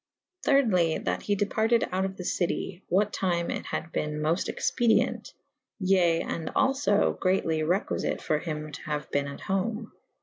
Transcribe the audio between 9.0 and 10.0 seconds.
bene at home.